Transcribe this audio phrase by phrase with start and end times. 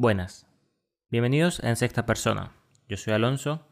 [0.00, 0.46] Buenas,
[1.10, 2.54] bienvenidos en Sexta Persona.
[2.88, 3.68] Yo soy Alonso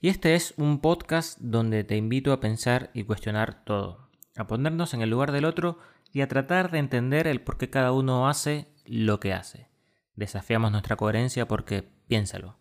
[0.00, 4.94] y este es un podcast donde te invito a pensar y cuestionar todo, a ponernos
[4.94, 5.78] en el lugar del otro
[6.14, 9.68] y a tratar de entender el por qué cada uno hace lo que hace.
[10.14, 12.56] Desafiamos nuestra coherencia porque, piénsalo,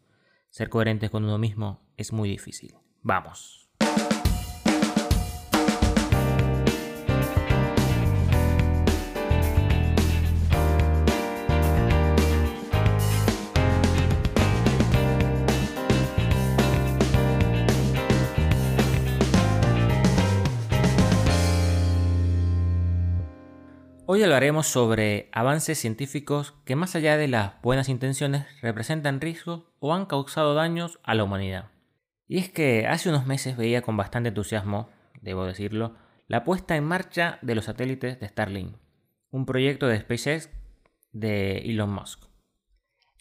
[0.49, 2.75] ser coherentes con uno mismo es muy difícil.
[3.01, 3.64] Vamos.
[24.07, 29.95] Hoy hablaremos sobre avances científicos que más allá de las buenas intenciones representan riesgos o
[29.95, 31.71] han causado daños a la humanidad.
[32.27, 34.89] Y es que hace unos meses veía con bastante entusiasmo,
[35.21, 35.95] debo decirlo,
[36.27, 38.75] la puesta en marcha de los satélites de Starlink,
[39.31, 40.51] un proyecto de SpaceX
[41.11, 42.25] de Elon Musk.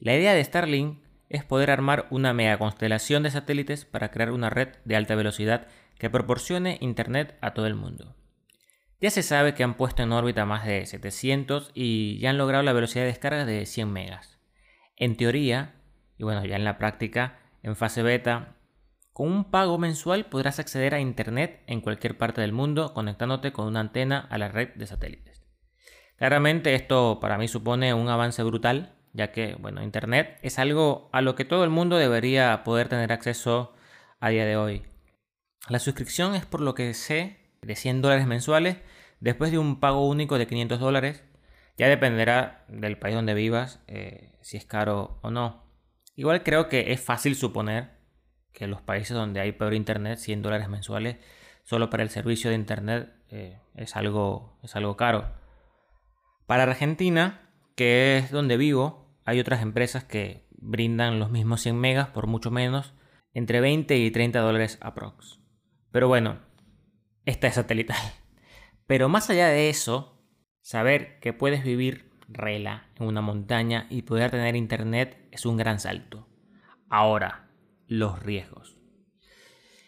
[0.01, 4.51] La idea de Starlink es poder armar una mega constelación de satélites para crear una
[4.51, 5.67] red de alta velocidad
[5.99, 8.15] que proporcione Internet a todo el mundo.
[9.01, 12.63] Ya se sabe que han puesto en órbita más de 700 y ya han logrado
[12.63, 14.39] la velocidad de descarga de 100 megas.
[14.97, 15.75] En teoría,
[16.17, 18.57] y bueno, ya en la práctica, en fase beta,
[19.13, 23.67] con un pago mensual podrás acceder a Internet en cualquier parte del mundo conectándote con
[23.67, 25.45] una antena a la red de satélites.
[26.17, 31.21] Claramente esto para mí supone un avance brutal, ya que bueno, Internet es algo a
[31.21, 33.75] lo que todo el mundo debería poder tener acceso
[34.19, 34.83] a día de hoy.
[35.69, 38.79] La suscripción es por lo que sé de 100 dólares mensuales
[39.21, 41.25] después de un pago único de 500 dólares.
[41.77, 45.65] Ya dependerá del país donde vivas eh, si es caro o no.
[46.15, 47.91] Igual creo que es fácil suponer
[48.53, 51.17] que en los países donde hay peor internet 100 dólares mensuales
[51.65, 55.33] solo para el servicio de internet eh, es, algo, es algo caro.
[56.47, 62.09] Para Argentina, que es donde vivo, hay otras empresas que brindan los mismos 100 megas
[62.09, 62.95] por mucho menos,
[63.33, 65.41] entre 20 y 30 dólares aprox.
[65.91, 66.39] Pero bueno,
[67.27, 67.97] esta es satelital.
[68.87, 70.21] Pero más allá de eso,
[70.61, 75.81] saber que puedes vivir rela en una montaña y poder tener internet es un gran
[75.81, 76.29] salto.
[76.89, 77.49] Ahora,
[77.87, 78.77] los riesgos.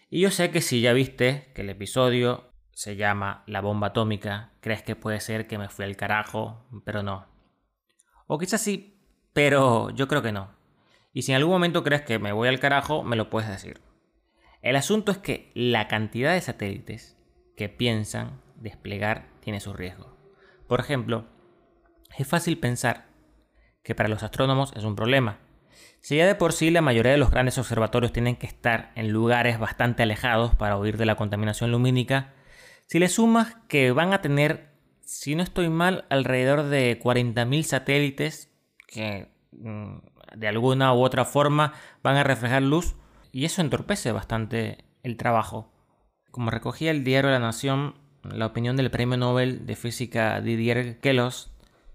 [0.08, 4.52] Y yo sé que si ya viste que el episodio se llama La bomba atómica,
[4.60, 7.26] crees que puede ser que me fui al carajo, pero no.
[8.26, 8.98] O quizás sí,
[9.32, 10.54] pero yo creo que no.
[11.12, 13.80] Y si en algún momento crees que me voy al carajo, me lo puedes decir.
[14.62, 17.15] El asunto es que la cantidad de satélites
[17.56, 20.16] que piensan desplegar tiene su riesgo.
[20.66, 21.26] Por ejemplo,
[22.16, 23.06] es fácil pensar
[23.82, 25.38] que para los astrónomos es un problema.
[26.00, 29.10] Si ya de por sí la mayoría de los grandes observatorios tienen que estar en
[29.10, 32.34] lugares bastante alejados para huir de la contaminación lumínica,
[32.86, 38.52] si le sumas que van a tener, si no estoy mal, alrededor de 40.000 satélites
[38.86, 39.98] que mm,
[40.36, 42.96] de alguna u otra forma van a reflejar luz,
[43.32, 45.75] y eso entorpece bastante el trabajo
[46.36, 51.50] como recogía el diario La Nación la opinión del premio Nobel de Física Didier Queloz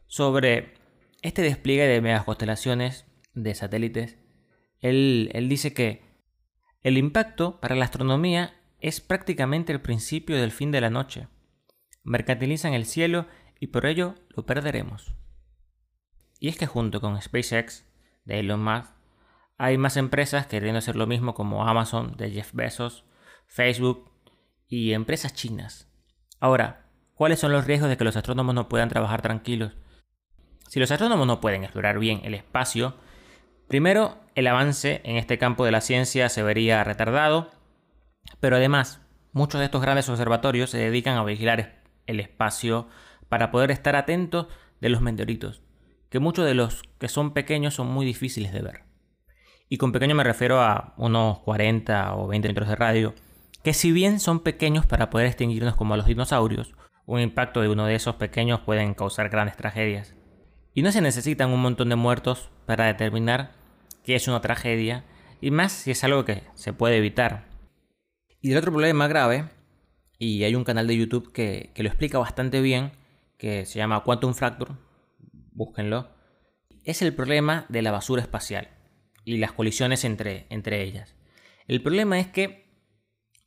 [0.07, 0.73] sobre
[1.21, 4.17] este despliegue de megaconstelaciones de satélites,
[4.79, 6.01] él, él dice que
[6.81, 11.27] el impacto para la astronomía es prácticamente el principio del fin de la noche.
[12.03, 13.27] Mercantilizan el cielo
[13.59, 15.13] y por ello lo perderemos.
[16.39, 17.85] Y es que junto con SpaceX
[18.25, 18.89] de Elon Musk,
[19.59, 23.05] hay más empresas queriendo hacer lo mismo como Amazon de Jeff Bezos,
[23.45, 24.10] Facebook
[24.71, 25.87] y empresas chinas.
[26.39, 29.73] Ahora, ¿cuáles son los riesgos de que los astrónomos no puedan trabajar tranquilos?
[30.69, 32.95] Si los astrónomos no pueden explorar bien el espacio,
[33.67, 37.51] primero el avance en este campo de la ciencia se vería retardado,
[38.39, 39.01] pero además
[39.33, 42.87] muchos de estos grandes observatorios se dedican a vigilar el espacio
[43.27, 44.47] para poder estar atentos
[44.79, 45.61] de los meteoritos,
[46.09, 48.83] que muchos de los que son pequeños son muy difíciles de ver.
[49.67, 53.13] Y con pequeño me refiero a unos 40 o 20 metros de radio,
[53.63, 56.73] que si bien son pequeños para poder extinguirnos como los dinosaurios,
[57.05, 60.15] un impacto de uno de esos pequeños pueden causar grandes tragedias.
[60.73, 63.51] Y no se necesitan un montón de muertos para determinar
[64.03, 65.03] qué es una tragedia,
[65.41, 67.47] y más si es algo que se puede evitar.
[68.41, 69.49] Y el otro problema grave,
[70.17, 72.91] y hay un canal de YouTube que, lo explica bastante bien,
[73.37, 74.73] que se llama Quantum Fracture,
[75.51, 76.09] búsquenlo,
[76.83, 78.69] es el problema de la basura espacial
[79.25, 81.15] y las colisiones entre, entre ellas.
[81.67, 82.60] El problema es que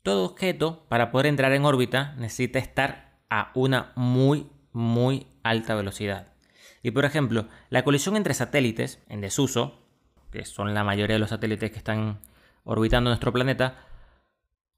[0.04, 6.34] todo objeto, para poder entrar en órbita, necesita estar a una muy, muy alta velocidad.
[6.82, 9.80] Y por ejemplo, la colisión entre satélites en desuso,
[10.30, 12.20] que son la mayoría de los satélites que están
[12.64, 13.78] orbitando nuestro planeta,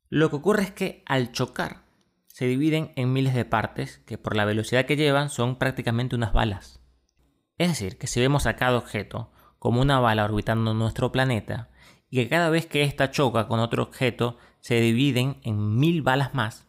[0.09, 1.83] lo que ocurre es que al chocar
[2.29, 6.33] se dividen en miles de partes que por la velocidad que llevan son prácticamente unas
[6.33, 6.81] balas.
[7.59, 11.71] Es decir, que si vemos a cada objeto como una bala orbitando nuestro planeta
[12.11, 16.35] y que cada vez que ésta choca con otro objeto se dividen en mil balas
[16.35, 16.67] más,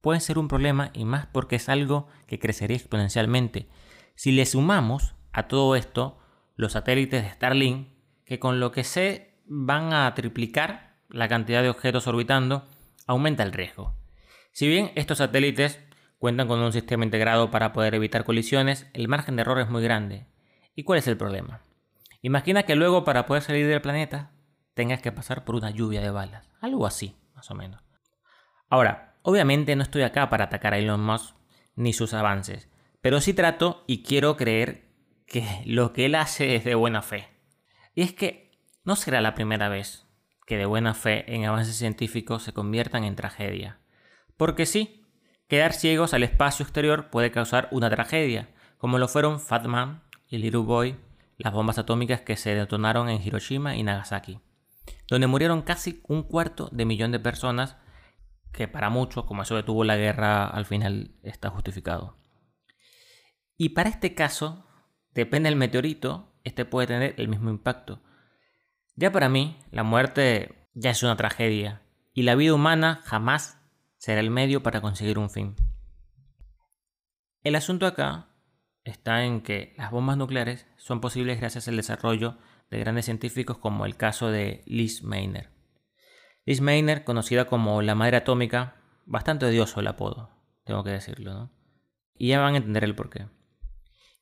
[0.00, 3.68] puede ser un problema y más porque es algo que crecería exponencialmente.
[4.14, 6.18] Si le sumamos a todo esto
[6.54, 7.88] los satélites de Starlink,
[8.24, 12.64] que con lo que sé van a triplicar la cantidad de objetos orbitando,
[13.06, 13.94] aumenta el riesgo.
[14.52, 15.78] Si bien estos satélites
[16.18, 19.82] cuentan con un sistema integrado para poder evitar colisiones, el margen de error es muy
[19.82, 20.26] grande.
[20.74, 21.60] ¿Y cuál es el problema?
[22.22, 24.30] Imagina que luego para poder salir del planeta
[24.72, 26.48] tengas que pasar por una lluvia de balas.
[26.62, 27.82] Algo así, más o menos.
[28.68, 31.36] Ahora, obviamente no estoy acá para atacar a Elon Musk
[31.76, 32.68] ni sus avances,
[33.00, 34.88] pero sí trato y quiero creer
[35.26, 37.28] que lo que él hace es de buena fe.
[37.94, 38.50] Y es que
[38.84, 40.06] no será la primera vez
[40.46, 43.80] que de buena fe en avances científicos se conviertan en tragedia.
[44.36, 45.04] Porque sí,
[45.48, 48.48] quedar ciegos al espacio exterior puede causar una tragedia,
[48.78, 50.96] como lo fueron Fatman y Little Boy,
[51.36, 54.40] las bombas atómicas que se detonaron en Hiroshima y Nagasaki,
[55.08, 57.76] donde murieron casi un cuarto de millón de personas,
[58.52, 62.16] que para muchos, como eso detuvo la guerra, al final está justificado.
[63.56, 64.66] Y para este caso,
[65.12, 68.02] depende del meteorito, este puede tener el mismo impacto.
[68.94, 71.82] Ya para mí, la muerte ya es una tragedia,
[72.14, 73.58] y la vida humana jamás
[73.98, 75.56] será el medio para conseguir un fin.
[77.42, 78.28] El asunto acá
[78.84, 82.38] está en que las bombas nucleares son posibles gracias al desarrollo
[82.70, 85.50] de grandes científicos como el caso de Liz Meiner.
[86.44, 90.30] Liz Meiner, conocida como la madre atómica, bastante odioso el apodo,
[90.64, 91.52] tengo que decirlo, ¿no?
[92.14, 93.26] Y ya van a entender el porqué.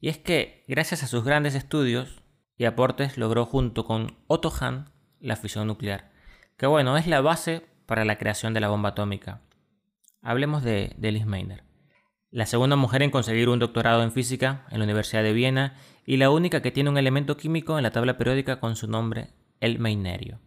[0.01, 2.23] Y es que, gracias a sus grandes estudios
[2.57, 6.13] y aportes, logró junto con Otto Hahn la fisión nuclear,
[6.57, 9.43] que bueno, es la base para la creación de la bomba atómica.
[10.23, 11.65] Hablemos de, de Liz Meiner.
[12.31, 15.77] La segunda mujer en conseguir un doctorado en física en la Universidad de Viena
[16.07, 19.31] y la única que tiene un elemento químico en la tabla periódica con su nombre,
[19.61, 20.41] el meinerio.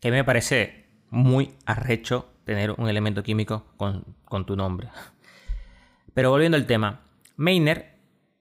[0.00, 4.88] Que me parece muy arrecho tener un elemento químico con, con tu nombre.
[6.14, 7.02] Pero volviendo al tema,
[7.36, 7.98] Meiner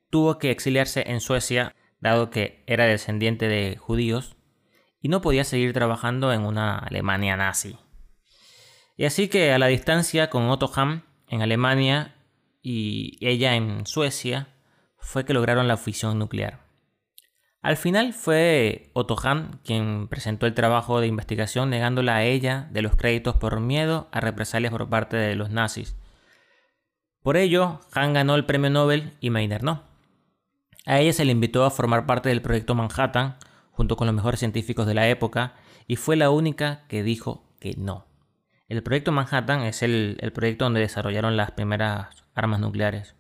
[0.09, 4.35] tuvo que exiliarse en Suecia dado que era descendiente de judíos
[5.01, 7.77] y no podía seguir trabajando en una Alemania nazi.
[8.95, 12.15] Y así que a la distancia con Otto Hahn en Alemania
[12.61, 14.52] y ella en Suecia
[15.03, 16.61] fue que lograron la fisión nuclear.
[17.61, 22.81] Al final fue Otto Hahn quien presentó el trabajo de investigación negándola a ella de
[22.81, 25.95] los créditos por miedo a represalias por parte de los nazis.
[27.21, 29.83] Por ello, Hahn ganó el premio Nobel y Meiner no.
[30.85, 33.37] A ella se le invitó a formar parte del proyecto Manhattan
[33.71, 35.53] junto con los mejores científicos de la época
[35.87, 38.07] y fue la única que dijo que no.
[38.67, 43.15] El proyecto Manhattan es el, proyecto donde desarrollaron las primeras armas nucleares.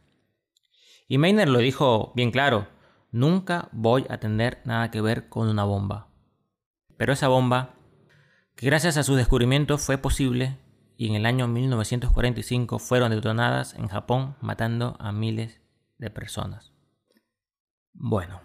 [1.07, 2.67] Y Meiner lo dijo bien claro,
[3.11, 6.07] nunca voy a tener nada que ver con una bomba.
[6.97, 7.75] Pero esa bomba,
[8.55, 10.57] que gracias a su descubrimiento fue posible
[10.97, 15.61] y en el año 1945 fueron detonadas en Japón matando a miles
[15.97, 16.71] de personas.
[17.93, 18.41] Bueno,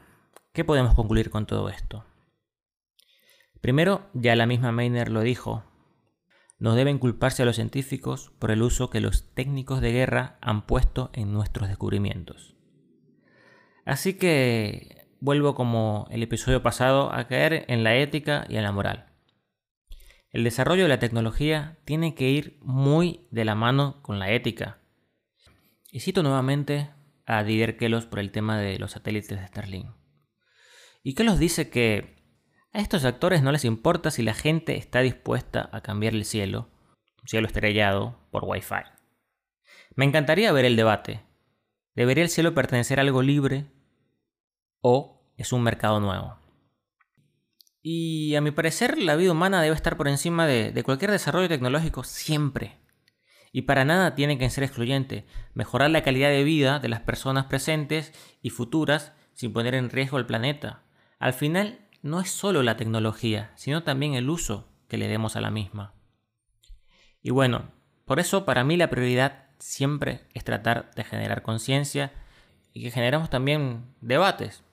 [0.52, 2.04] ¿qué podemos concluir con todo esto?
[3.61, 5.64] Primero, ya la misma Meiner lo dijo,
[6.58, 10.66] no deben culparse a los científicos por el uso que los técnicos de guerra han
[10.66, 12.56] puesto en nuestros descubrimientos.
[13.84, 18.72] Así que vuelvo como el episodio pasado a caer en la ética y en la
[18.72, 19.06] moral.
[20.30, 24.78] El desarrollo de la tecnología tiene que ir muy de la mano con la ética.
[25.90, 26.90] Y cito nuevamente
[27.25, 29.87] a Didier Queloz por el tema de los satélites de Starlink.
[31.02, 32.17] Y Queloz dice que
[32.78, 36.68] a estos actores no les importa si la gente está dispuesta a cambiar el cielo,
[37.20, 38.85] un cielo estrellado, por Wi-Fi.
[39.97, 41.25] Me encantaría ver el debate.
[41.97, 43.66] ¿Debería el cielo pertenecer a algo libre
[44.80, 46.38] o es un mercado nuevo?
[47.82, 51.49] Y a mi parecer la vida humana debe estar por encima de, de cualquier desarrollo
[51.49, 52.78] tecnológico siempre.
[53.50, 55.26] Y para nada tiene que ser excluyente.
[55.52, 60.16] Mejorar la calidad de vida de las personas presentes y futuras sin poner en riesgo
[60.18, 60.85] el planeta.
[61.18, 65.40] Al final no es solo la tecnología, sino también el uso que le demos a
[65.40, 65.95] la misma.
[67.23, 67.71] Y bueno,
[68.05, 72.12] por eso para mí la prioridad siempre es tratar de generar conciencia
[72.73, 74.64] y que generemos también debates.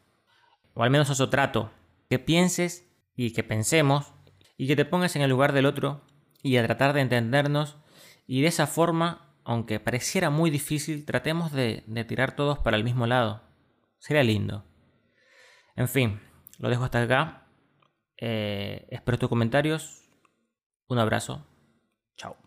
[0.73, 1.71] O al menos eso trato.
[2.09, 4.13] Que pienses y que pensemos
[4.57, 6.01] y que te pongas en el lugar del otro
[6.43, 7.77] y a tratar de entendernos
[8.27, 12.83] y de esa forma, aunque pareciera muy difícil, tratemos de, de tirar todos para el
[12.83, 13.41] mismo lado.
[13.99, 14.63] Sería lindo.
[15.75, 16.19] En fin,
[16.59, 17.47] lo dejo hasta acá.
[18.17, 20.09] Eh, espero tus comentarios.
[20.87, 21.45] Un abrazo.
[22.15, 22.37] Chao.